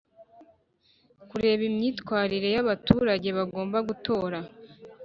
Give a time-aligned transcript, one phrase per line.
[1.29, 4.39] Kureba imyitwarire y abaturage bagomba gutora